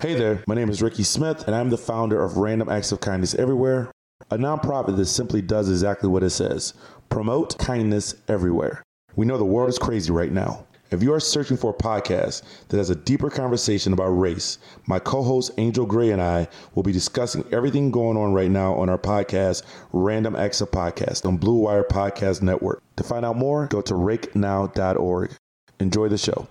[0.00, 3.02] Hey there, my name is Ricky Smith, and I'm the founder of Random Acts of
[3.02, 3.92] Kindness Everywhere,
[4.30, 6.72] a nonprofit that simply does exactly what it says
[7.10, 8.82] promote kindness everywhere.
[9.14, 10.66] We know the world is crazy right now.
[10.90, 14.56] If you are searching for a podcast that has a deeper conversation about race,
[14.86, 18.72] my co host Angel Gray and I will be discussing everything going on right now
[18.76, 22.82] on our podcast, Random Acts of Podcast, on Blue Wire Podcast Network.
[22.96, 25.32] To find out more, go to rakenow.org.
[25.78, 26.48] Enjoy the show.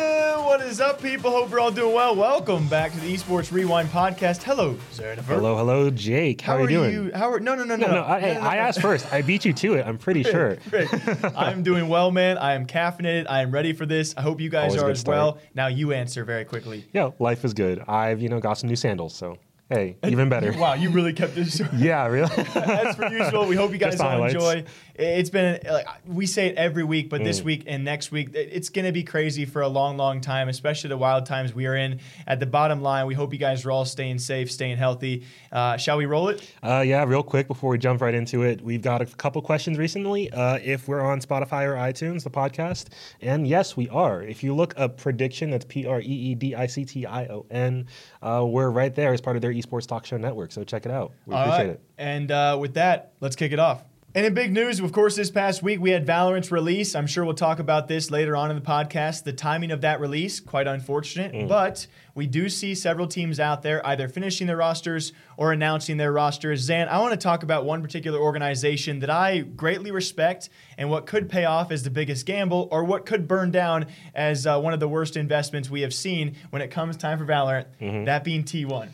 [0.00, 1.30] What is up, people?
[1.30, 2.16] Hope you're all doing well.
[2.16, 4.42] Welcome back to the Esports Rewind podcast.
[4.42, 5.22] Hello, Xanifer.
[5.24, 6.40] Hello, hello, Jake.
[6.40, 6.92] How, How, are you doing?
[6.92, 8.04] You, how are no, no, no, no, no, no.
[8.04, 9.12] I, hey, no, no, I asked first.
[9.12, 9.86] I beat you to it.
[9.86, 10.56] I'm pretty sure.
[11.36, 12.38] I'm doing well, man.
[12.38, 13.26] I am caffeinated.
[13.28, 14.14] I am ready for this.
[14.16, 15.38] I hope you guys Always are as well.
[15.54, 16.86] Now you answer very quickly.
[16.94, 17.80] Yeah, life is good.
[17.80, 19.36] I've you know got some new sandals, so
[19.70, 20.52] hey, even better.
[20.60, 21.72] Wow, you really kept this short.
[21.72, 22.30] Yeah, really.
[22.54, 24.64] As per usual, we hope you guys all enjoy.
[25.00, 27.24] It's been like we say it every week, but Mm.
[27.24, 30.48] this week and next week, it's going to be crazy for a long, long time,
[30.48, 32.00] especially the wild times we are in.
[32.26, 35.24] At the bottom line, we hope you guys are all staying safe, staying healthy.
[35.50, 36.52] Uh, shall we roll it?
[36.62, 39.78] Uh, yeah, real quick before we jump right into it, we've got a couple questions
[39.78, 40.30] recently.
[40.30, 42.88] Uh, if we're on Spotify or iTunes, the podcast,
[43.22, 44.22] and yes, we are.
[44.22, 47.24] If you look up Preediction, that's P R E E D I C T I
[47.26, 47.86] O N.
[48.22, 50.52] Uh, we're right there as part of their esports talk show network.
[50.52, 51.12] So check it out.
[51.26, 51.70] We All appreciate right.
[51.74, 51.80] it.
[51.96, 53.82] And uh, with that, let's kick it off.
[54.12, 56.96] And in big news, of course, this past week we had Valorant's release.
[56.96, 59.22] I'm sure we'll talk about this later on in the podcast.
[59.22, 61.46] The timing of that release, quite unfortunate, Mm.
[61.46, 66.10] but we do see several teams out there either finishing their rosters or announcing their
[66.10, 66.58] rosters.
[66.60, 71.06] Zan, I want to talk about one particular organization that I greatly respect and what
[71.06, 74.74] could pay off as the biggest gamble or what could burn down as uh, one
[74.74, 77.66] of the worst investments we have seen when it comes time for Valorant,
[78.06, 78.88] that being T1.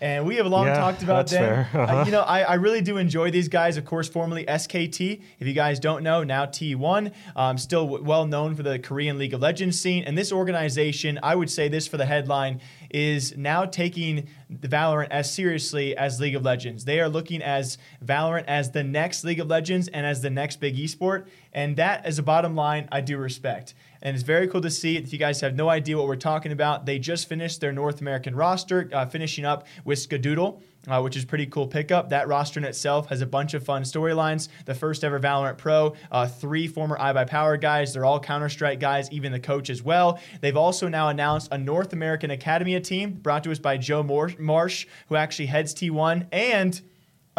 [0.00, 0.66] And we have long.
[0.66, 1.64] Yeah, talked about that's them.
[1.64, 1.68] fair.
[1.74, 2.04] Uh, Uh-huh.
[2.06, 3.76] you know, I, I really do enjoy these guys.
[3.76, 5.22] Of course, formerly SKT.
[5.40, 7.12] If you guys don't know, now T1.
[7.36, 10.04] Um, still w- well known for the Korean League of Legends scene.
[10.04, 12.60] And this organization, I would say this for the headline,
[12.90, 16.84] is now taking the Valorant as seriously as League of Legends.
[16.84, 20.58] They are looking as Valorant as the next League of Legends and as the next
[20.60, 21.26] big esport.
[21.52, 23.74] And that, as a bottom line, I do respect.
[24.02, 24.96] And it's very cool to see.
[24.96, 28.00] If you guys have no idea what we're talking about, they just finished their North
[28.00, 32.10] American roster, uh, finishing up with Skadoodle, uh, which is pretty cool pickup.
[32.10, 34.48] That roster in itself has a bunch of fun storylines.
[34.64, 37.92] The first ever Valorant Pro, uh, three former iBuyPower guys.
[37.92, 40.20] They're all Counter Strike guys, even the coach as well.
[40.40, 44.86] They've also now announced a North American Academia team brought to us by Joe Marsh,
[45.08, 46.80] who actually heads T1, and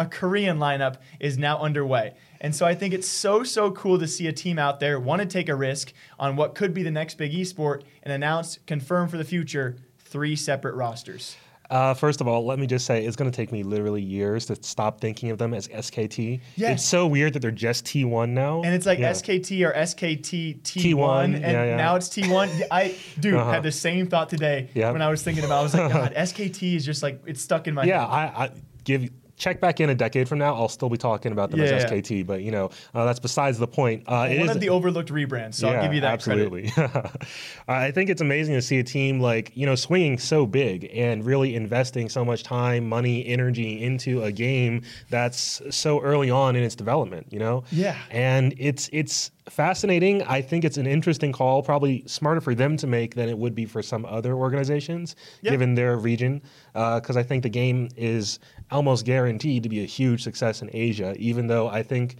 [0.00, 2.14] a Korean lineup is now underway.
[2.40, 5.20] And so I think it's so, so cool to see a team out there want
[5.20, 9.08] to take a risk on what could be the next big esport and announce, confirm
[9.08, 11.36] for the future, three separate rosters.
[11.68, 14.46] Uh, first of all, let me just say it's going to take me literally years
[14.46, 16.40] to stop thinking of them as SKT.
[16.56, 16.72] Yes.
[16.80, 18.62] It's so weird that they're just T1 now.
[18.62, 19.12] And it's like Yeah.
[19.12, 21.76] SKT or SKT T1, T1, and yeah, yeah.
[21.76, 22.62] now it's T1.
[22.72, 23.52] I, dude, Uh-huh.
[23.52, 24.94] had the same thought today Yep.
[24.94, 25.56] when I was thinking about.
[25.58, 25.60] it.
[25.60, 28.32] I was like, God, SKT is just like it's stuck in my Yeah, head.
[28.36, 28.50] I, I
[28.82, 29.08] give
[29.40, 31.82] check back in a decade from now, I'll still be talking about them Yeah, as
[31.82, 31.88] yeah.
[31.90, 32.26] SKT.
[32.26, 34.04] But you know, uh, that's besides the point.
[34.06, 36.52] Uh, it One is- of the overlooked rebrands, so I'll give you that credit.
[36.52, 36.72] absolutely.
[37.68, 41.24] I think it's amazing to see a team like you know swinging so big and
[41.24, 46.62] really investing so much time, money, energy into a game that's so early on in
[46.62, 47.26] its development.
[47.30, 47.64] You know.
[47.72, 47.96] Yeah.
[48.10, 50.22] And it's it's fascinating.
[50.22, 53.54] I think it's an interesting call, probably smarter for them to make than it would
[53.54, 55.50] be for some other organizations, Yeah.
[55.52, 56.42] given their region.
[56.74, 58.38] Uh, because I think the game is
[58.70, 62.16] almost guaranteed to be a huge success in Asia, even though I think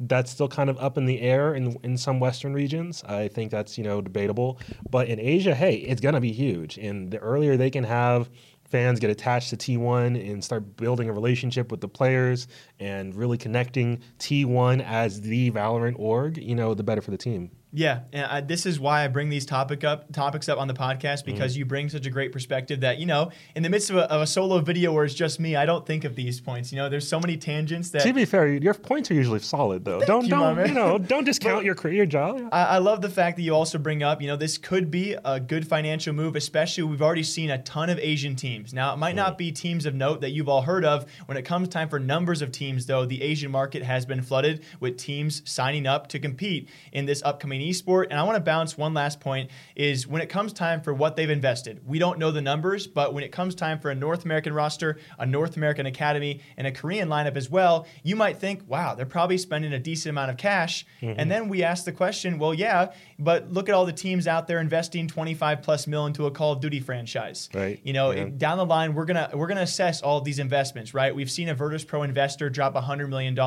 [0.00, 3.04] that's still kind of up in the air in in some Western regions.
[3.04, 4.58] I think that's you know debatable,
[4.90, 6.78] but in Asia, hey, it's gonna be huge.
[6.78, 8.28] And the earlier they can have
[8.68, 12.48] fans get attached to T1 and start building a relationship with the players
[12.80, 17.50] and really connecting T1 as the Valorant org, you know, the better for the team.
[17.74, 20.74] Yeah, and I, this is why I bring these topic up topics up on the
[20.74, 21.32] podcast mm-hmm.
[21.32, 24.10] because you bring such a great perspective that you know in the midst of a,
[24.10, 26.72] of a solo video where it's just me, I don't think of these points.
[26.72, 29.84] You know, there's so many tangents that To be fair, your points are usually solid
[29.84, 30.00] though.
[30.00, 32.48] don't you, don't you know don't discount your career, job.
[32.52, 35.16] I, I love the fact that you also bring up, you know, this could be
[35.24, 38.72] a good financial move, especially we've already seen a ton of Asian teams.
[38.72, 39.38] Now, it might not mm.
[39.38, 41.06] be teams of note that you've all heard of.
[41.26, 44.62] When it comes time for numbers of teams, though, the Asian market has been flooded
[44.78, 48.06] with teams signing up to compete in this upcoming esport.
[48.10, 51.16] And I want to bounce one last point is when it comes time for what
[51.16, 54.24] they've invested, we don't know the numbers, but when it comes time for a North
[54.24, 58.62] American roster, a North American academy, and a Korean lineup as well, you might think,
[58.68, 60.86] wow, they're probably spending a decent amount of cash.
[61.02, 61.20] Mm-hmm.
[61.20, 64.46] And then we ask the question, well, yeah, but look at all the teams out
[64.46, 67.48] there investing 25 plus mil into a Call of Duty franchise.
[67.54, 68.28] Right, You know, yeah.
[68.36, 71.14] down the line, we're gonna we're gonna assess all these investments, right?
[71.14, 73.38] We've seen a Virtus Pro investor drop $100 million.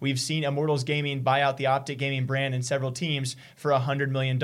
[0.00, 4.10] We've seen Immortals Gaming buy out the Optic Gaming brand and several teams for $100
[4.10, 4.40] million.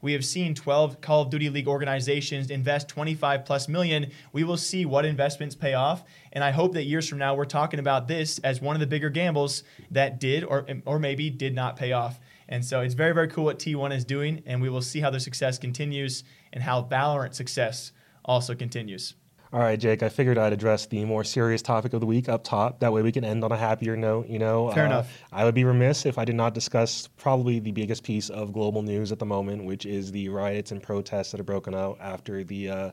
[0.00, 4.10] We have seen 12 Call of Duty League organizations invest 25 plus million.
[4.32, 6.04] We will see what investments pay off.
[6.32, 8.86] And I hope that years from now, we're talking about this as one of the
[8.86, 12.20] bigger gambles that did or, or maybe did not pay off.
[12.48, 14.42] And so it's very, very cool what T1 is doing.
[14.46, 17.92] And we will see how their success continues and how Valorant success
[18.24, 19.14] also continues.
[19.52, 20.02] All right, Jake.
[20.02, 22.80] I figured I'd address the more serious topic of the week up top.
[22.80, 24.26] That way, we can end on a happier note.
[24.26, 25.22] You know, Fair enough.
[25.30, 28.80] I would be remiss if I did not discuss probably the biggest piece of global
[28.80, 32.42] news at the moment, which is the riots and protests that have broken out after
[32.44, 32.90] the uh,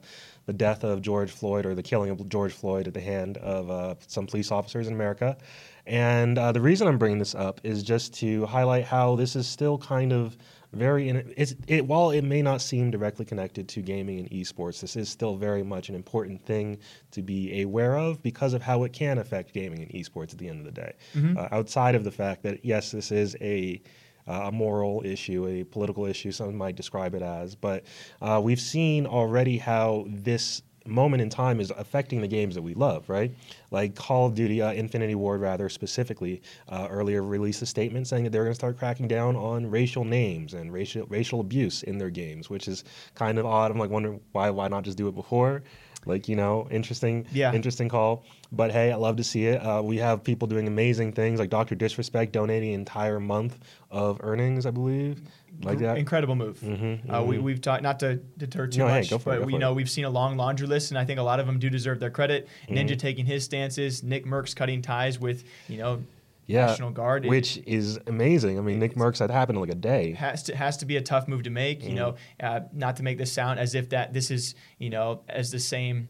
[0.48, 3.72] the death of George Floyd or the killing of George Floyd at the hand of
[3.72, 5.38] uh, some police officers in America.
[5.86, 9.48] And uh, the reason I'm bringing this up is just to highlight how this is
[9.48, 10.36] still kind of
[10.72, 14.82] very in, it's it while it may not seem directly connected to gaming and esports
[14.82, 16.78] this is still very much an important thing
[17.12, 20.48] to be aware of because of how it can affect gaming and esports at the
[20.48, 20.94] end of the day
[21.38, 23.82] uh, outside of the fact that yes this is a
[24.28, 27.56] uh, a moral issue, a political issue, some might describe it as.
[27.56, 27.86] But
[28.22, 32.74] uh, we've seen already how this moment in time is affecting the games that we
[32.74, 33.34] love, right?
[33.72, 38.24] Like Call of Duty, uh, Infinity Ward, rather specifically, uh, earlier released a statement saying
[38.26, 41.98] that they're going to start cracking down on racial names and racial racial abuse in
[41.98, 42.84] their games, which is
[43.16, 43.72] kind of odd.
[43.72, 45.64] I'm like wondering why why not just do it before?
[46.06, 47.54] Like you know, interesting, Yeah.
[47.54, 48.24] interesting call.
[48.52, 49.58] But hey, I love to see it.
[49.64, 53.60] Uh, we have people doing amazing things, like Doctor Disrespect donating an entire month
[53.92, 55.22] of earnings, I believe,
[55.62, 55.98] like that.
[56.00, 56.64] Incredible move.
[57.08, 59.58] Uh, we, we've talked not to deter too No, hey, much, it, but go we
[59.58, 59.76] know it.
[59.76, 62.00] we've seen a long laundry list, and I think a lot of them do deserve
[62.00, 62.48] their credit.
[62.70, 62.98] Ninja Mm-hmm.
[62.98, 66.02] taking his stances, NickMercs cutting ties with you know
[66.50, 67.26] yeah, National Guard.
[67.26, 68.58] Which is amazing.
[68.58, 70.14] I mean, NickMercs that happened in like a day.
[70.14, 71.84] has to has to be a tough move to make.
[71.84, 72.46] You know, Mm-hmm.
[72.46, 75.60] uh, not to make this sound as if that this is you know as the
[75.60, 76.10] same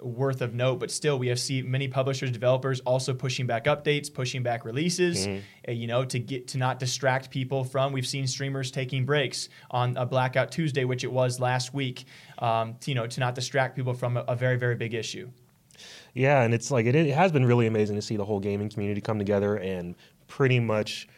[0.00, 4.12] worth of note, but still we have seen many publishers, developers also pushing back updates,
[4.12, 5.26] pushing back releases.
[5.26, 5.38] Mm-hmm.
[5.68, 7.92] uh, you know, to get to not distract people from.
[7.92, 12.04] We've seen streamers taking breaks on a Blackout Tuesday, which it was last week.
[12.38, 15.30] Um, to, you know, to not distract people from a, a very very big issue.
[16.14, 18.68] Yeah, and it's like it, it has been really amazing to see the whole gaming
[18.68, 19.94] community come together and
[20.28, 21.08] pretty much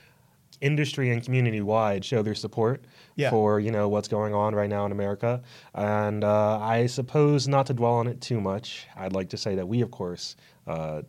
[0.62, 2.84] industry and community wide show their support
[3.16, 3.28] Yeah.
[3.30, 5.42] for you know what's going on right now in America.
[5.74, 8.86] And uh, I suppose not to dwell on it too much.
[8.96, 10.36] I'd like to say that we, of course,
[10.66, 11.02] uh,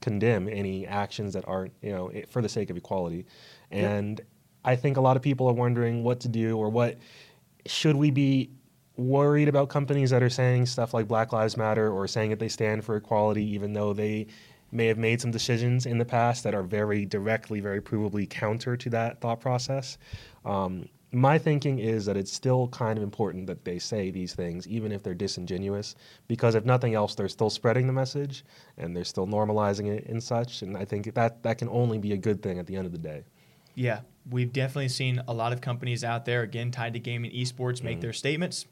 [0.00, 3.26] condemn any actions that aren't you know for the sake of equality.
[3.70, 4.20] And
[4.64, 6.98] I think a lot of people are wondering what to do or what
[7.66, 8.50] should we be
[8.96, 12.48] worried about companies that are saying stuff like Black Lives Matter or saying that they
[12.48, 14.26] stand for equality, even though they
[14.70, 18.76] may have made some decisions in the past that are very directly, very provably counter
[18.76, 19.98] to that thought process.
[20.44, 24.66] Um, my thinking is that it's still kind of important that they say these things,
[24.66, 25.94] even if they're disingenuous,
[26.26, 28.44] because if nothing else, they're still spreading the message
[28.78, 30.62] and they're still normalizing it and such.
[30.62, 32.92] And I think that that can only be a good thing at the end of
[32.92, 33.22] the day.
[33.76, 34.00] Yeah,
[34.30, 38.00] we've definitely seen a lot of companies out there, again, tied to gaming esports, make
[38.00, 38.66] their statements.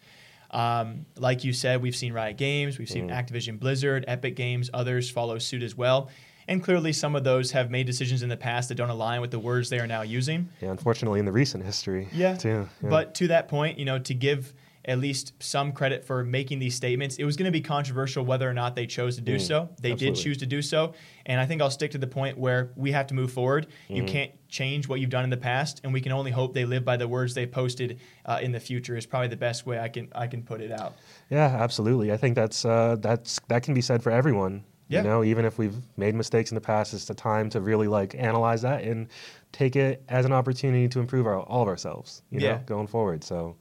[0.50, 5.10] Um, like you said, we've seen Riot Games, we've seen Activision Blizzard, Epic Games, others
[5.10, 6.10] follow suit as well.
[6.48, 9.30] And clearly, some of those have made decisions in the past that don't align with
[9.30, 10.48] the words they are now using.
[10.60, 12.08] Yeah, unfortunately, in the recent history.
[12.12, 12.34] Yeah.
[12.36, 12.68] Too.
[12.82, 12.90] yeah.
[12.90, 14.52] But to that point, you know, to give
[14.84, 18.48] at least some credit for making these statements, it was going to be controversial whether
[18.48, 19.68] or not they chose to do so.
[19.80, 20.22] They did Mm.
[20.22, 20.94] choose to do so.
[21.24, 23.68] And I think I'll stick to the point where we have to move forward.
[23.84, 23.94] Mm-hmm.
[23.94, 26.64] You can't change what you've done in the past, and we can only hope they
[26.64, 28.96] live by the words they posted uh, in the future.
[28.96, 30.94] Is probably the best way I can I can put it out.
[31.30, 32.10] Yeah, absolutely.
[32.12, 34.64] I think that's uh, that's that can be said for everyone.
[34.88, 35.02] Yeah.
[35.02, 37.86] You know, even if we've made mistakes in the past, it's the time to really
[37.88, 39.06] like analyze that and
[39.52, 42.22] take it as an opportunity to improve our, all of ourselves.
[42.30, 42.52] You Yeah.
[42.56, 43.24] know, going forward.
[43.24, 43.56] So,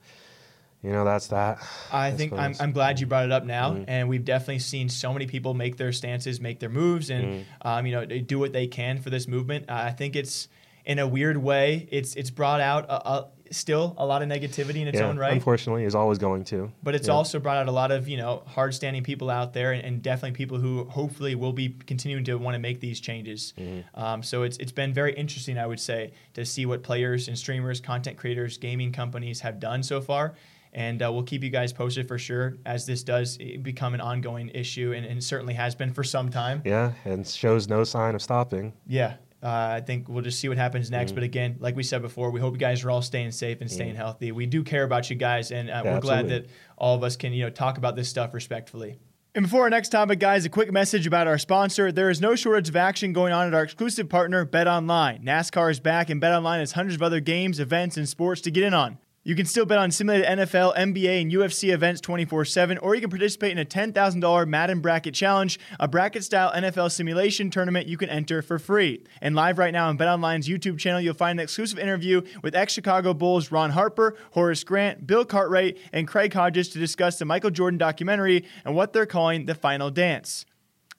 [0.84, 1.60] you know, that's that.
[1.92, 2.56] I think I'm.
[2.60, 5.78] I'm glad you brought it up now, and we've definitely seen so many people make
[5.78, 7.68] their stances, make their moves, and Mm-hmm.
[7.68, 9.70] um, you know do what they can for this movement.
[9.70, 10.48] Uh, I think it's
[10.86, 14.78] in a weird way, it's it's brought out a, a, still a lot of negativity
[14.82, 16.72] in its yeah, own right, unfortunately, is always going to.
[16.82, 17.14] but it's Yeah.
[17.14, 20.36] also brought out a lot of you know hard-standing people out there, and, and definitely
[20.36, 23.54] people who hopefully will be continuing to want to make these changes.
[23.60, 24.00] Mm-hmm.
[24.04, 27.38] Um, so it's it's been very interesting, I would say, to see what players and
[27.38, 30.34] streamers, content creators, gaming companies have done so far.
[30.74, 34.00] And uh, we'll keep you guys posted for sure as this does eh, become an
[34.02, 36.62] ongoing issue, and, and certainly has been for some time.
[36.64, 38.74] Yeah, and shows no sign of stopping.
[38.88, 39.16] Yeah.
[39.44, 40.92] Uh, I think we'll just see what happens Mm.
[40.92, 41.12] next.
[41.14, 43.70] But again, like we said before, we hope you guys are all staying safe and
[43.72, 44.32] staying healthy.
[44.32, 46.46] We do care about you guys, and uh, Yeah, we're glad that
[46.78, 49.00] all of us can you know talk about this stuff respectfully.
[49.34, 51.92] And before our next topic, guys, a quick message about our sponsor.
[51.92, 55.24] There is no shortage of action going on at our exclusive partner, Bet Online.
[55.24, 58.52] NASCAR is back, and Bet Online has hundreds of other games, events, and sports to
[58.52, 58.98] get in on.
[59.24, 63.02] You can still bet on simulated NFL, NBA, and UFC events 24 7, or you
[63.02, 67.98] can participate in a $10,000 Madden Bracket Challenge, a bracket style NFL simulation tournament you
[67.98, 69.04] can enter for free.
[69.22, 72.74] And live right now on BetOnline's YouTube channel, you'll find an exclusive interview with ex
[72.74, 77.52] Chicago Bulls Ron Harper, Horace Grant, Bill Cartwright, and Craig Hodges to discuss the Michael
[77.52, 80.48] Jordan documentary and what they're calling the final dance.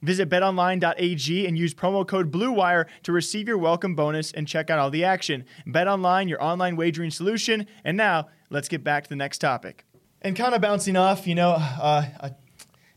[0.03, 4.81] Visit betonline.ag and use promo code BLUEWIRE to receive your welcome bonus and check out
[4.81, 5.45] all the action.
[5.67, 7.67] BetOnline, your online wagering solution.
[7.85, 9.85] And now, let's get back to the next topic.
[10.21, 12.31] And kind of bouncing off, you know, uh, uh,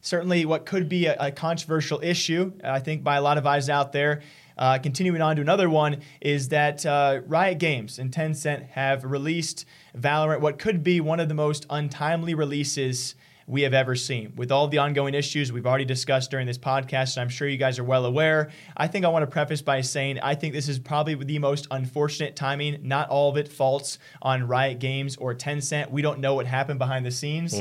[0.01, 3.69] certainly what could be a, a controversial issue, I think, by a lot of eyes
[3.69, 4.21] out there.
[4.57, 9.65] Uh, continuing on to another one is that uh, Riot Games and Tencent have released
[9.97, 13.15] Valorant, what could be one of the most untimely releases
[13.47, 14.33] we have ever seen.
[14.35, 17.57] With all the ongoing issues we've already discussed during this podcast, and I'm sure you
[17.57, 20.67] guys are well aware, I think I want to preface by saying I think this
[20.67, 22.79] is probably the most unfortunate timing.
[22.81, 25.91] Not all of it faults on Riot Games or Tencent.
[25.91, 27.53] We don't know what happened behind the scenes.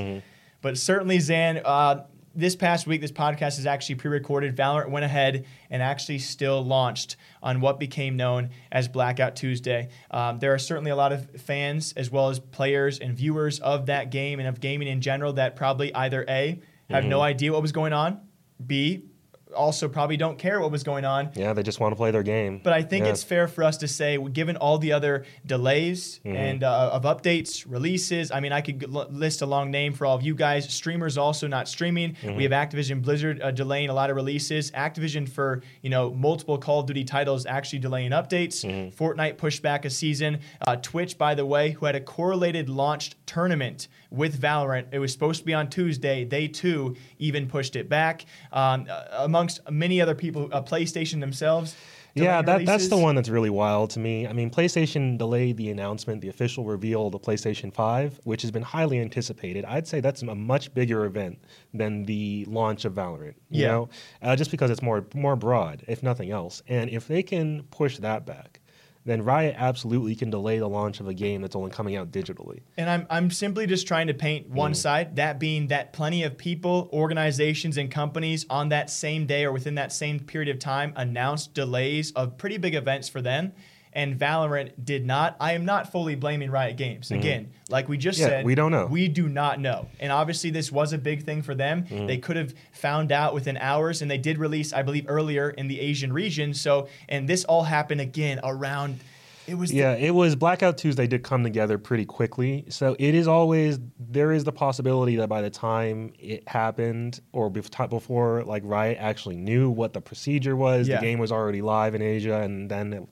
[0.62, 4.56] But certainly, Zan, uh, this past week, this podcast is actually pre recorded.
[4.56, 9.88] Valorant went ahead and actually still launched on what became known as Blackout Tuesday.
[10.10, 13.86] Um, there are certainly a lot of fans, as well as players and viewers of
[13.86, 16.60] that game and of gaming in general, that probably either A,
[16.90, 18.20] have no idea what was going on,
[18.64, 19.04] B,
[19.54, 21.30] also probably don't care what was going on.
[21.34, 22.60] Yeah, they just want to play their game.
[22.62, 23.12] But I think Yeah.
[23.12, 26.36] it's fair for us to say, given all the other delays Mm-hmm.
[26.36, 28.30] and uh, of updates, releases.
[28.30, 30.72] I mean, I could l- list a long name for all of you guys.
[30.72, 32.14] Streamers also not streaming.
[32.14, 32.36] Mm-hmm.
[32.36, 34.70] We have Activision Blizzard uh, delaying a lot of releases.
[34.72, 38.64] Activision for you know multiple Call of Duty titles actually delaying updates.
[38.64, 39.02] Mm-hmm.
[39.02, 40.40] Fortnite pushed back a season.
[40.66, 44.86] Uh, Twitch, by the way, who had a correlated launched tournament with Valorant.
[44.92, 46.24] It was supposed to be on Tuesday.
[46.24, 48.24] They too even pushed it back.
[48.52, 51.76] Um, uh, amongst many other people, uh, PlayStation themselves.
[52.16, 54.28] Yeah, that, that's the one that's really wild to me.
[54.28, 58.52] I mean, PlayStation delayed the announcement, the official reveal of the PlayStation 5, which has
[58.52, 59.64] been highly anticipated.
[59.64, 61.40] I'd say that's a much bigger event
[61.74, 63.34] than the launch of Valorant.
[63.50, 63.66] You Yeah.
[63.72, 63.88] know,
[64.22, 66.62] uh, just because it's more more broad, if nothing else.
[66.68, 68.60] And if they can push that back,
[69.04, 72.60] then Riot absolutely can delay the launch of a game that's only coming out digitally.
[72.76, 74.76] And I'm, I'm simply just trying to paint one Mm.
[74.76, 79.52] side, that being that plenty of people, organizations, and companies on that same day or
[79.52, 83.52] within that same period of time announced delays of pretty big events for them.
[83.94, 85.36] And Valorant did not.
[85.40, 87.10] I am not fully blaming Riot Games.
[87.12, 88.28] Again, like we just Mm-hmm.
[88.30, 88.86] Yeah, said, we don't know.
[88.86, 89.86] We do not know.
[90.00, 91.84] And obviously, this was a big thing for them.
[91.84, 92.06] Mm-hmm.
[92.06, 95.68] They could have found out within hours, and they did release, I believe, earlier in
[95.68, 96.54] the Asian region.
[96.54, 98.98] So, and this all happened again around.
[99.46, 102.64] It was the- Yeah, it was Blackout Tuesday did come together pretty quickly.
[102.70, 107.50] So it is always there is the possibility that by the time it happened or
[107.50, 110.96] bef- before like Riot actually knew what the procedure was, Yeah.
[110.96, 113.08] the game was already live in Asia, and then it,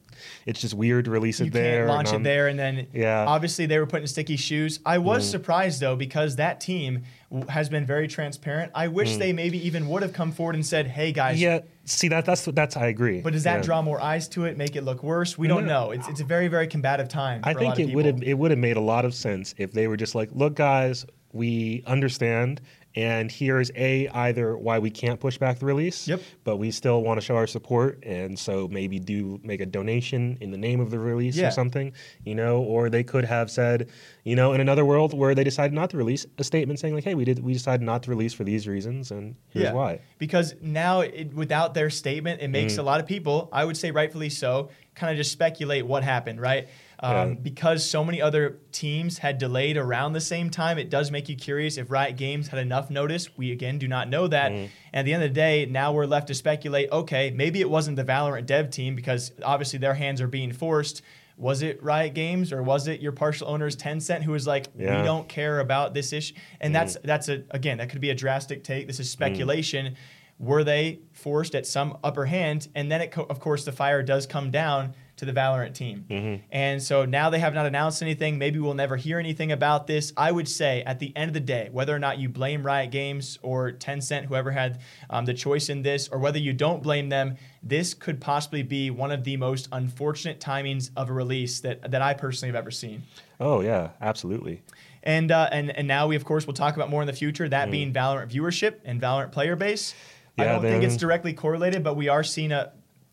[0.47, 1.87] it's just weird to release it you there.
[1.87, 3.25] launch it um, there and then Yeah.
[3.27, 7.69] obviously they were putting sticky shoes i was surprised though because that team w- has
[7.69, 11.13] been very transparent i wish they maybe even would have come forward and said hey
[11.13, 13.21] guys Yeah, see that that's that's I agree.
[13.21, 13.63] but does that Yeah.
[13.63, 16.25] draw more eyes to it make it look worse we don't know it's, it's a
[16.25, 18.77] very very combative time I think lot of it would have it would have made
[18.77, 22.61] a lot of sense if they were just like, look, guys, we understand,
[22.95, 26.21] And here's a either why we can't push back the release, Yep.
[26.45, 30.37] but we still want to show our support, and so maybe do make a donation
[30.43, 31.49] in the name of the release Yeah.
[31.49, 32.61] or something, you know.
[32.61, 33.89] Or they could have said,
[34.25, 37.05] you know, in another world where they decided not to release, a statement saying like,
[37.05, 40.55] "Hey, we did, we decided not to release for these reasons, and here's why." Because
[40.61, 42.53] now, it, without their statement, it Mm.
[42.53, 46.03] makes a lot of people, I would say rightfully so, kind of just speculate what
[46.05, 46.69] happened, right?
[47.03, 47.35] Um, Yeah.
[47.43, 51.35] Because so many other teams had delayed around the same time, it does make you
[51.37, 53.37] curious if Riot Games had enough notice.
[53.37, 54.53] We again do not know that.
[54.53, 54.69] Mm.
[54.93, 56.91] And at the end of the day, now we're left to speculate.
[56.93, 61.03] Okay, maybe it wasn't the Valorant dev team because obviously their hands are being forced.
[61.37, 64.99] Was it Riot Games or was it your partial owners Tencent who was like, Yeah.
[65.01, 66.35] we don't care about this issue?
[66.61, 66.75] And Mm.
[66.75, 68.87] that's that's a again that could be a drastic take.
[68.87, 69.97] This is speculation.
[70.39, 72.69] Were they forced at some upper hand?
[72.75, 76.05] And then it co- of course the fire does come down to the Valorant team.
[76.11, 76.43] Mm-hmm.
[76.51, 78.39] And so now they have not announced anything.
[78.39, 80.13] Maybe we'll never hear anything about this.
[80.17, 82.91] I would say at the end of the day, whether or not you blame Riot
[82.91, 87.09] Games or Tencent, whoever had um, the choice in this, or whether you don't blame
[87.09, 91.89] them, this could possibly be one of the most unfortunate timings of a release that,
[91.93, 93.05] that I personally have ever seen.
[93.39, 94.63] Oh yeah, absolutely.
[95.05, 97.49] And, uh, and and now we of course will talk about more in the future.
[97.49, 99.95] That being Valorant viewership and Valorant player base.
[100.39, 100.47] I Mm.
[100.47, 102.73] Don't think it's directly correlated, but we are seeing a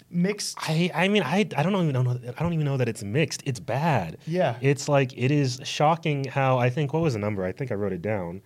[0.09, 0.57] mixed.
[0.61, 3.43] I, I mean I, I don't even know I don't even know that it's mixed.
[3.45, 4.17] It's bad.
[4.25, 4.55] Yeah.
[4.61, 7.43] It's like it is shocking how I think what was the number?
[7.43, 8.41] I think I wrote it down.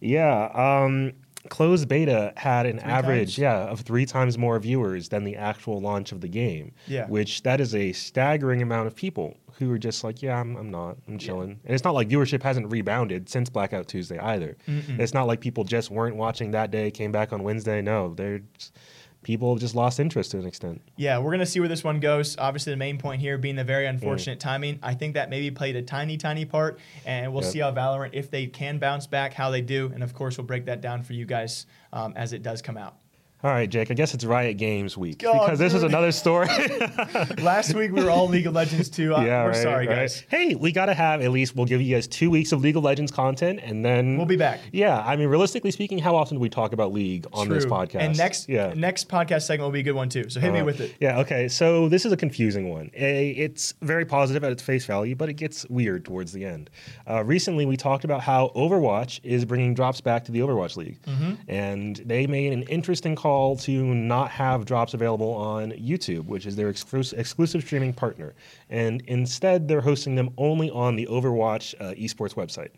[0.00, 0.50] Yeah.
[0.54, 1.12] Um
[1.48, 3.38] closed beta had an average times?
[3.38, 6.72] yeah of three times more viewers than the actual launch of the game.
[6.86, 7.06] Yeah.
[7.08, 10.70] Which that is a staggering amount of people who are just like, yeah, I'm, I'm
[10.70, 10.96] not.
[11.06, 11.60] I'm chilling.
[11.64, 14.56] And it's not like viewership hasn't rebounded since Blackout Tuesday either.
[14.66, 17.82] It's not like people just weren't watching that day, came back on Wednesday.
[17.82, 18.76] No, they're just,
[19.22, 20.80] people have just lost interest to an extent.
[20.96, 22.36] Yeah, we're gonna see where this one goes.
[22.38, 23.66] Obviously, the main point here being the Mm.
[23.66, 24.78] very unfortunate timing.
[24.82, 27.52] I think that maybe played a tiny, tiny part, and we'll Yep.
[27.52, 30.46] see how Valorant, if they can bounce back, how they do, and of course, we'll
[30.46, 32.96] break that down for you guys um, as it does come out.
[33.44, 33.90] All right, Jake.
[33.90, 36.46] I guess it's Riot Games week Oh, because this is another story.
[37.42, 39.16] Last week we were all League of Legends too.
[39.16, 39.96] Uh, yeah, we're right, sorry, right.
[39.96, 40.24] guys.
[40.28, 41.56] Hey, we got to have at least.
[41.56, 44.36] We'll give you guys two weeks of League of Legends content, and then We'll be
[44.36, 44.60] back.
[44.70, 47.72] Yeah, I mean, realistically speaking, how often do we talk about League on this True.
[47.72, 47.96] podcast?
[47.96, 48.74] And next, yeah.
[48.76, 50.28] next podcast segment will be a good one too.
[50.30, 50.94] So hit me Uh, with it.
[51.00, 51.48] Yeah, okay.
[51.48, 52.92] So this is a confusing one.
[52.94, 56.70] A, it's very positive at its face value, but it gets weird towards the end.
[57.10, 61.02] Uh, recently, we talked about how Overwatch is bringing drops back to the Overwatch League.
[61.02, 61.32] Mm-hmm.
[61.48, 66.56] And they made an interesting call to not have drops available on YouTube, which is
[66.56, 68.34] their exclusive, exclusive streaming partner.
[68.70, 72.70] And instead, they're hosting them only on the Overwatch uh, esports website.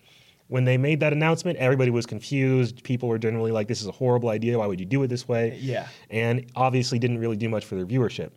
[0.49, 2.83] When they made that announcement, everybody was confused.
[2.85, 4.59] People were generally like, this is a horrible idea.
[4.59, 5.59] Why would you do it this way?
[5.61, 5.89] Yeah.
[6.11, 8.31] and obviously didn't really do much for their viewership.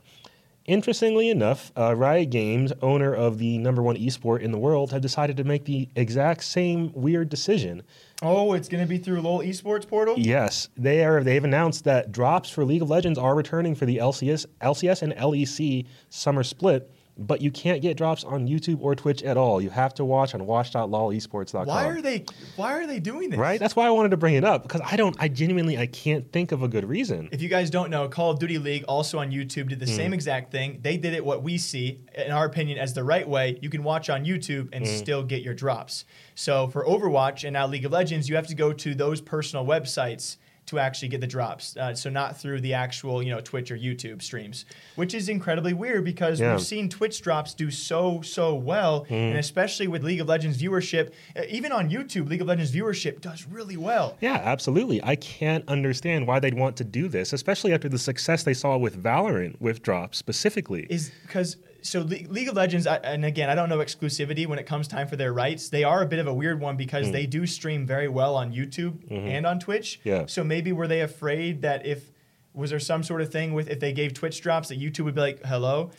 [0.67, 5.01] Interestingly enough, uh, Riot Games, owner of the number one esport in the world, have
[5.01, 7.83] decided to make the exact same weird decision.
[8.21, 10.15] Oh, it's gonna be through LoL Esports portal.
[10.17, 11.23] Yes, they are.
[11.23, 15.13] They've announced that drops for League of Legends are returning for the LCS, LCS and
[15.13, 19.61] LEC summer split, but you can't get drops on YouTube or Twitch at all.
[19.61, 21.65] You have to watch on watch.lolesports.com.
[21.67, 22.25] Why are they?
[22.55, 23.39] Why are they doing this?
[23.39, 23.59] Right.
[23.59, 25.15] That's why I wanted to bring it up because I don't.
[25.19, 27.29] I genuinely I can't think of a good reason.
[27.31, 29.95] If you guys don't know, Call of Duty League, also on YouTube, did the Hmm.
[29.95, 30.79] same exact thing.
[30.81, 33.57] They did it what we see, in our opinion, as the right way.
[33.61, 34.93] You can watch on YouTube and Hmm.
[34.95, 36.05] still get your drops.
[36.35, 39.65] So for Overwatch and now League of Legends, you have to go to those personal
[39.65, 41.75] websites to actually get the drops.
[41.77, 45.73] Uh, so not through the actual, you know, Twitch or YouTube streams, which is incredibly
[45.73, 46.51] weird because Yeah.
[46.55, 49.13] we've seen Twitch drops do so so well, Hmm.
[49.13, 53.21] and especially with League of Legends viewership, uh, even on YouTube, League of Legends viewership
[53.21, 54.17] does really well.
[54.21, 55.01] Yeah, absolutely.
[55.03, 58.77] I can't understand why they'd want to do this, especially after the success they saw
[58.77, 60.85] with Valorant with drops specifically.
[60.89, 64.59] is because so Le- League of Legends, I, and again, I don't know exclusivity when
[64.59, 65.69] it comes time for their rights.
[65.69, 67.13] They are a bit of a weird one because hmm.
[67.13, 69.27] they do stream very well on YouTube mm-hmm.
[69.27, 69.99] and on Twitch.
[70.03, 70.25] Yeah.
[70.27, 72.11] So maybe were they afraid that if
[72.53, 75.15] was there some sort of thing with if they gave Twitch drops that YouTube would
[75.15, 75.91] be like, hello?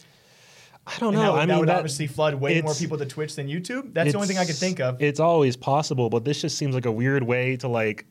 [0.86, 1.20] I don't know.
[1.20, 3.46] that would, I that mean, would that- obviously flood way more people to Twitch than
[3.46, 3.92] YouTube.
[3.94, 5.00] That's the only thing I could think of.
[5.02, 8.06] It's always possible, but this just seems like a weird way to like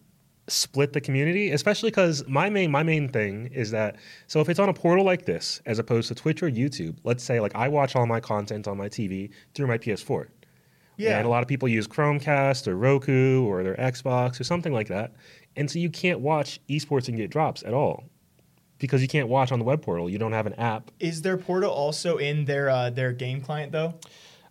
[0.47, 4.59] split the community, especially because my main my main thing is that so if it's
[4.59, 7.67] on a portal like this as opposed to Twitch or YouTube, let's say like I
[7.67, 10.27] watch all my content on my TV through my PS4.
[10.97, 11.17] Yeah.
[11.17, 14.87] And a lot of people use Chromecast or Roku or their Xbox or something like
[14.87, 15.13] that.
[15.55, 18.05] And so you can't watch esports and get drops at all
[18.79, 20.09] because you can't watch on the web portal.
[20.09, 20.91] You don't have an app.
[20.99, 23.95] Is their portal also in their uh, their game client though?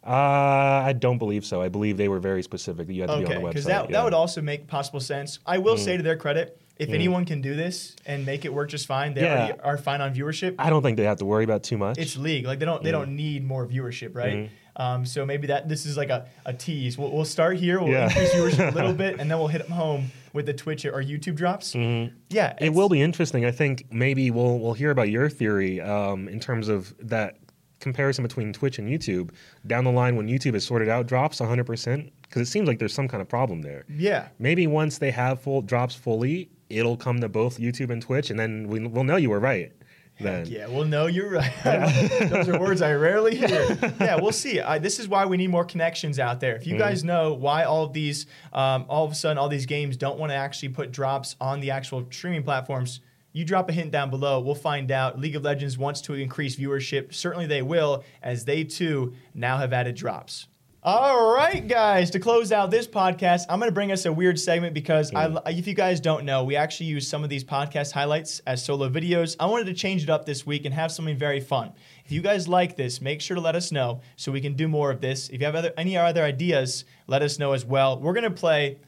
[0.06, 1.60] Uh, I don't believe so.
[1.60, 3.48] I believe they were very specific that you had to be on the website.
[3.48, 3.88] because that, yeah.
[3.88, 3.92] Mm.
[3.92, 5.38] that would also make possible sense.
[5.46, 8.68] I will say to their credit, if anyone can do this and make it work
[8.68, 9.38] just fine, they Yeah.
[9.46, 10.54] already are fine on viewership.
[10.58, 11.98] I don't think they have to worry about too much.
[11.98, 12.46] it's league.
[12.46, 12.92] Like they don't they Mm.
[12.92, 14.50] don't need more viewership, right?
[14.78, 16.98] Um, so maybe that this is like a, a tease.
[16.98, 17.80] We'll, we'll start here.
[17.80, 18.04] We'll Yeah.
[18.08, 21.02] increase viewership a little bit, and then we'll hit them home with the Twitch or
[21.02, 21.74] YouTube drops.
[21.74, 23.46] Yeah, It will be interesting.
[23.46, 27.38] I think maybe we'll we'll hear about your theory um, in terms of that
[27.80, 29.30] comparison between Twitch and YouTube
[29.66, 32.94] down the line when YouTube is sorted out drops 100% because it seems like there's
[32.94, 33.84] some kind of problem there.
[33.88, 34.28] Yeah.
[34.38, 38.38] Maybe once they have full drops fully, it'll come to both YouTube and Twitch, and
[38.38, 39.72] then we, we'll know you were right.
[40.18, 41.52] Then Yeah, well, no, you're right.
[42.30, 43.78] Those are words I rarely hear.
[44.00, 44.60] Yeah, we'll see.
[44.60, 46.56] I, this is why we need more connections out there.
[46.56, 49.66] If you guys know why all of these, um, all of a sudden, all these
[49.66, 53.00] games don't want to actually put drops on the actual streaming platforms,
[53.36, 54.40] you drop a hint down below.
[54.40, 55.20] We'll find out.
[55.20, 57.12] League of Legends wants to increase viewership.
[57.12, 60.46] Certainly, they will, as they too now have added drops.
[60.82, 64.40] All right, guys, to close out this podcast, I'm going to bring us a weird
[64.40, 67.92] segment because I, if you guys don't know, we actually use some of these podcast
[67.92, 69.36] highlights as solo videos.
[69.38, 71.74] I wanted to change it up this week and have something very fun.
[72.06, 74.66] If you guys like this, make sure to let us know so we can do
[74.66, 75.28] more of this.
[75.28, 78.00] If you have other, any other ideas, let us know as well.
[78.00, 78.78] We're going to play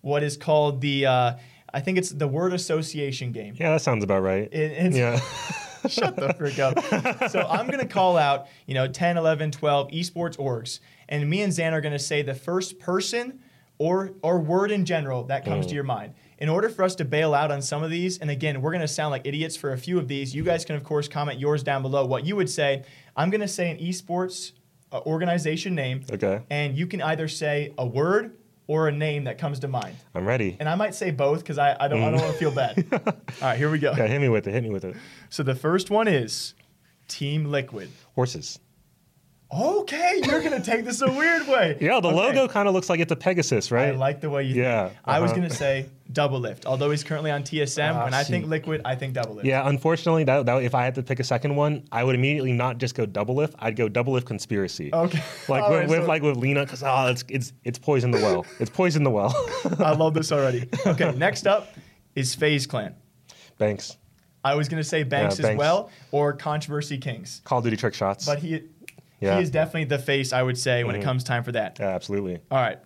[0.00, 1.32] what is called the, uh,
[1.72, 3.54] I think it's the word association game.
[3.58, 4.44] yeah, that sounds about right.
[4.52, 5.20] It- it's- yeah.
[5.88, 6.76] Shut the frick up.
[7.30, 10.80] so I'm going to call out, you know, 10, 11, 12 esports orgs.
[11.08, 13.38] And me and Zan are going to say the first person
[13.78, 16.14] or, or word in general that comes to your mind.
[16.38, 18.80] In order for us to bail out on some of these, and again, we're going
[18.80, 21.38] to sound like idiots for a few of these, you guys can, of course, comment
[21.38, 22.82] yours down below what you would say.
[23.16, 24.52] I'm going to say an esports
[24.90, 26.02] uh, organization name.
[26.12, 26.40] Okay.
[26.50, 28.36] And you can either say a word
[28.68, 29.96] or a name that comes to mind.
[30.14, 30.56] I'm ready.
[30.60, 32.86] And I might say both because I, I don't, I don't want to feel bad.
[32.92, 33.94] All right, here we go.
[33.96, 34.52] Yeah, hit me with it.
[34.52, 34.94] Hit me with it.
[35.30, 36.54] So the first one is
[37.08, 37.90] Team Liquid.
[38.14, 38.60] Horses.
[39.50, 41.78] Okay, you're gonna take this a weird way.
[41.80, 42.16] Yeah, the Okay.
[42.16, 43.88] logo kind of looks like it's a Pegasus, right?
[43.88, 44.62] I like the way you.
[44.62, 44.98] Yeah, Think.
[45.06, 45.40] I was uh-huh.
[45.40, 47.94] gonna say Doublelift, although he's currently on TSM.
[47.94, 48.46] Ah, when I think.
[48.46, 49.44] Liquid, I think Doublelift.
[49.44, 52.52] Yeah, unfortunately, that, that if I had to pick a second one, I would immediately
[52.52, 53.54] not just go Doublelift.
[53.58, 54.90] I'd go Doublelift conspiracy.
[54.92, 55.22] Okay.
[55.48, 58.18] Like with, right, with so- like with Leena, because oh, it's it's it's poison the
[58.18, 58.44] well.
[58.60, 59.34] It's poison the well.
[59.78, 60.68] I love this already.
[60.86, 61.68] Okay, next up
[62.14, 62.94] is FaZe Clan.
[63.56, 63.96] Banks,
[64.44, 65.58] I was gonna say Banks Yeah, as Banks.
[65.58, 68.26] well, or Controversy Kings, Call of Duty trick shots.
[68.26, 68.62] but he
[69.20, 69.36] Yeah.
[69.36, 70.32] he is definitely the face.
[70.32, 71.08] I would say when it mm-hmm.
[71.08, 71.78] comes time for that.
[71.80, 72.38] yeah, absolutely.
[72.50, 72.78] All right,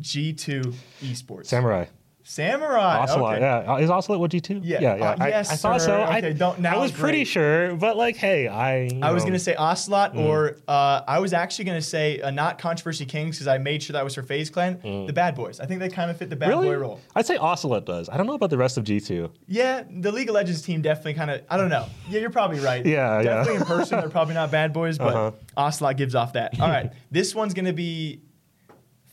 [0.00, 1.46] G2 Esports.
[1.46, 1.86] Samurai.
[2.26, 3.00] Samurai.
[3.02, 3.40] Ocelot, okay.
[3.42, 3.72] yeah.
[3.74, 4.60] Uh, Is Ocelot what G2?
[4.64, 4.80] Yeah.
[4.80, 5.04] Yeah, yeah.
[5.10, 5.86] Uh, I, yes, I thought sir.
[5.88, 6.00] so.
[6.00, 8.88] I, Okay, don't- now I was it's pretty sure, but like, hey, I.
[9.02, 10.24] I was gonna say Ocelot, Mm.
[10.24, 13.92] or uh, I was actually gonna say uh, not Controversy Kings because I made sure
[13.92, 14.80] that was for FaZe Clan.
[15.06, 15.60] The Bad Boys.
[15.60, 16.52] I think they kind of fit the bad Mm.
[16.52, 16.68] Really?
[16.68, 17.00] boy role.
[17.14, 18.08] I'd say Ocelot does.
[18.08, 19.30] I don't know about the rest of G2.
[19.46, 21.42] Yeah, the League of Legends team definitely kind of.
[21.50, 21.86] I don't know.
[22.08, 22.84] Yeah, you're probably right.
[22.94, 23.22] Yeah, yeah.
[23.22, 25.30] Definitely in person, they're probably not bad boys, but Uh-huh.
[25.58, 26.58] Ocelot gives off that.
[26.58, 28.22] All right, this one's gonna be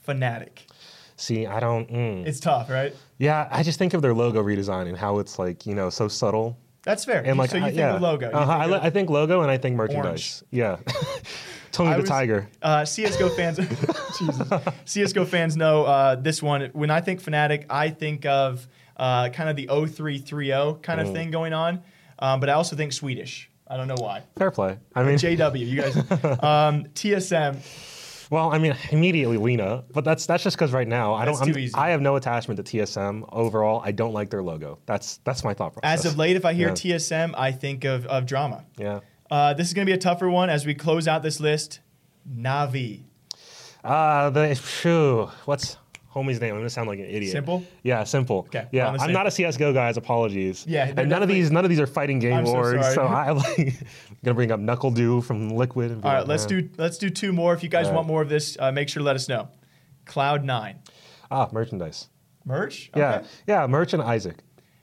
[0.08, 0.60] Fnatic.
[1.22, 1.88] See, I don't.
[1.92, 2.26] mm.
[2.26, 2.96] It's tough, right?
[3.20, 6.08] Yeah, I just think of their logo redesign and how it's like, you know, so
[6.08, 6.58] subtle.
[6.84, 7.22] That's fair.
[7.24, 7.96] And like, so you I- think yeah.
[7.96, 8.30] of logo.
[8.30, 8.64] You Uh-huh.
[8.70, 10.44] think I, I think logo and I think merchandise.
[10.50, 10.78] Yeah.
[11.72, 12.48] Tony I the was- Tiger.
[12.62, 13.58] Uh, CS:GO fans,
[14.20, 14.50] Jesus.
[14.86, 16.70] CS:GO fans know uh, this one.
[16.74, 21.08] When I think Fnatic, I think of uh, kind of the 0330 kind Mm.
[21.08, 21.82] of thing going on,
[22.20, 23.50] um, but I also think Swedish.
[23.68, 24.24] I don't know why.
[24.38, 24.78] Fair play.
[24.96, 25.96] I mean, JW, you guys.
[26.44, 27.58] Um, TSM.
[28.32, 31.36] Well, I mean, immediately Leena, but that's that's just because right now I don't.
[31.36, 31.76] Too I'm- easy.
[31.76, 33.82] I have no attachment to TSM overall.
[33.86, 34.80] I don't like their logo.
[34.86, 36.00] That's that's my thought process.
[36.00, 36.74] As of late, if I hear Yeah.
[36.74, 38.64] TSM, I think of, of drama.
[38.78, 39.02] Yeah.
[39.30, 41.82] Uh, this is going to be a tougher one as we close out this list.
[42.34, 43.02] Navi.
[43.84, 45.76] Uh, the phew, what's
[46.14, 46.54] homie's name?
[46.54, 47.32] I'm gonna sound like an idiot.
[47.32, 47.64] Simple?
[47.84, 48.40] Yeah, simple.
[48.40, 49.98] Okay, Yeah, I'm not a CS:GO guys.
[49.98, 50.66] Apologies.
[50.68, 52.94] Yeah, and none of these none of these are fighting game I'm so lords.
[52.94, 53.74] So, I like
[54.24, 55.92] gonna bring up NuckleDu from Liquid.
[55.92, 56.62] And All right, like, let's man.
[56.64, 57.54] do let's do two more.
[57.54, 57.96] If you guys right.
[57.96, 59.48] want more of this, uh, make sure to let us know.
[60.06, 60.80] Cloud Nine.
[61.30, 62.08] ah merchandise.
[62.46, 62.90] Merch.
[62.96, 63.28] Yeah, Okay.
[63.48, 64.38] yeah, Merch and Isaac.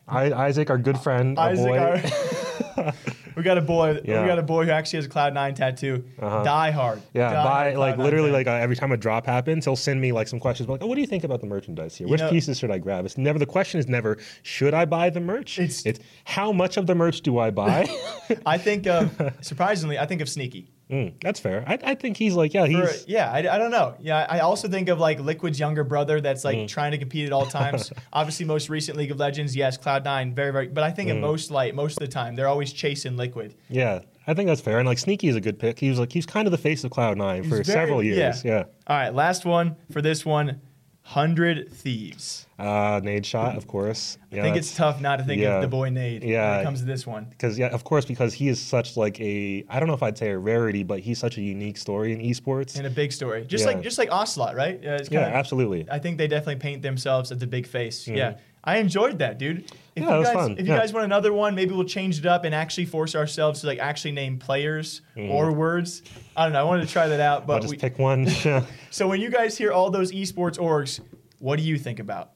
[0.07, 1.79] I, Isaac, our good friend, Isaac, boy.
[1.79, 2.95] our-
[3.39, 4.01] we got a boy.
[4.05, 4.21] Yeah.
[4.23, 6.05] We got a boy who actually has a Cloud Nine tattoo.
[6.21, 7.01] Die hard.
[7.15, 9.77] Yeah, Die by hard like Cloud9 literally like uh, every time a drop happens, he'll
[9.77, 12.09] send me like some questions like, "Oh, what do you think about the merchandise here?
[12.09, 15.09] Which know- pieces should I grab?" It's never the question is never should I buy
[15.11, 15.59] the merch.
[15.59, 17.89] It's- It's, how much of the merch do I buy?
[18.47, 20.69] I think of surprisingly, I think of Sneaky.
[20.91, 21.65] Mm, that's fair.
[21.67, 23.95] I, I think he's like, yeah, For- he's yeah, I, I don't know.
[24.01, 26.69] Yeah, I also think of like Liquid's younger brother that's like Mm.
[26.69, 27.93] trying to compete at all times.
[28.13, 30.69] Obviously, most recent League of Legends, yes, Cloud Nine, very very.
[30.69, 31.17] But I think Mm.
[31.17, 33.55] in most light, most of the time, they're always chasing Liquid.
[33.69, 34.01] yeah.
[34.27, 34.79] I think that's fair.
[34.79, 35.79] And like Sneaky is a good pick.
[35.79, 38.45] He was like he's kind of the face of Cloud Nine for very- several years.
[38.45, 38.65] Yeah.
[38.87, 40.61] All right, last one for this one.
[41.09, 42.47] Hundred Thieves.
[42.59, 44.19] Uh, Nadeshot, of course.
[44.31, 45.55] I think it's tough not to think yeah.
[45.57, 46.59] of the boy Nade when Yeah.
[46.61, 47.25] it comes to this one.
[47.31, 50.19] because yeah, of course, because he is such like a I don't know if I'd
[50.19, 52.77] say a rarity, but he's such a unique story in esports.
[52.77, 53.69] And a big story, just Yeah.
[53.73, 54.79] like just like Ocelot, right?
[54.83, 55.87] Yeah, it's kinda- absolutely.
[55.91, 58.07] I think they definitely paint themselves as the big face.
[58.07, 59.73] Yeah, I enjoyed that, dude.
[59.99, 60.53] If Yeah, you guys, fun.
[60.59, 60.79] if you Yeah.
[60.79, 63.79] guys want another one, maybe we'll change it up and actually force ourselves to like
[63.79, 66.03] actually name players or words.
[66.37, 66.61] I don't know.
[66.61, 67.51] I wanted to try that out, Mm-hmm.
[67.51, 68.27] I'll but just we, pick one.
[68.91, 71.01] So when you guys hear all those esports orgs,
[71.39, 72.31] what do you think about?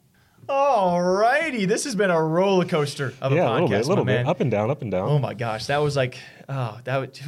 [0.49, 4.05] Alrighty, this has been a roller coaster of a yeah, podcast, a little bit, little
[4.05, 4.27] my bit, man.
[4.29, 5.09] up and down, up and down.
[5.09, 7.21] Oh my gosh, that was like, oh, that would.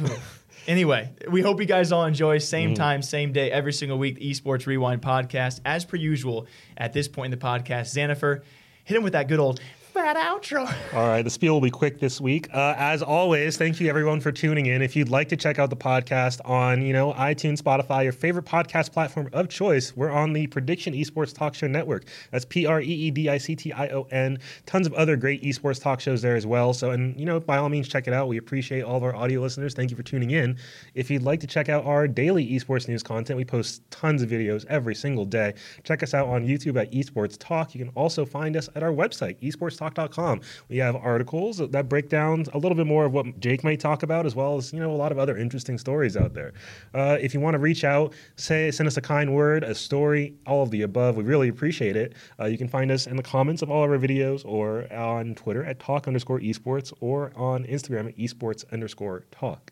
[0.67, 2.37] anyway, we hope you guys all enjoy.
[2.39, 2.75] Same Mm.
[2.75, 4.19] time, same day, every single week.
[4.19, 6.47] The Esports Rewind podcast, as per usual.
[6.77, 8.41] At this point in the podcast, Xanifer,
[8.83, 9.59] hit him with that good old
[10.03, 10.71] outro.
[10.93, 12.47] All right, the spiel will be quick this week.
[12.53, 14.81] Uh, as always, thank you everyone for tuning in.
[14.81, 18.45] If you'd like to check out the podcast on, you know, iTunes, Spotify, your favorite
[18.45, 22.05] podcast platform of choice, we're on the Preediction Esports Talk Show Network.
[22.31, 24.39] That's P R E E D I C T I O N.
[24.65, 26.73] Tons of other great esports talk shows there as well.
[26.73, 28.27] So, and you know, by all means, check it out.
[28.27, 29.73] We appreciate all of our audio listeners.
[29.73, 30.57] Thank you for tuning in.
[30.93, 34.29] If you'd like to check out our daily esports news content, we post tons of
[34.29, 35.53] videos every single day.
[35.83, 37.73] Check us out on YouTube at Esports Talk.
[37.73, 39.39] You can also find us at our website,
[39.89, 40.41] esportstalk.com.
[40.69, 44.03] We have articles that break down a little bit more of what Jake might talk
[44.03, 46.53] about, as well as you know a lot of other interesting stories out there.
[46.93, 50.33] Uh, if you want to reach out, say send us a kind word, a story,
[50.45, 51.15] all of the above.
[51.15, 52.13] We really appreciate it.
[52.39, 55.35] Uh, you can find us in the comments of all of our videos, or on
[55.35, 59.71] Twitter at talk underscore esports, or on Instagram at esports underscore talk.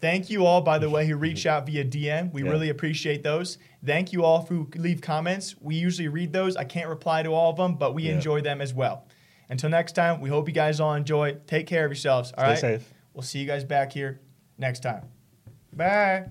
[0.00, 2.30] Thank you all, by the way, who reach out via DM.
[2.32, 2.50] We Yeah.
[2.50, 3.58] really appreciate those.
[3.84, 5.56] Thank you all who leave comments.
[5.60, 6.56] We usually read those.
[6.56, 8.14] I can't reply to all of them, but we Yeah.
[8.14, 9.07] enjoy them as well.
[9.50, 11.36] Until next time, we hope you guys all enjoy.
[11.46, 12.32] Take care of yourselves.
[12.36, 12.58] All Stay right.
[12.58, 12.92] safe.
[13.14, 14.20] We'll see you guys back here
[14.58, 15.08] next time.
[15.72, 16.26] Bye.